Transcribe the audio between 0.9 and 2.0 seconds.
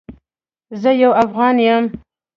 یو افغان یم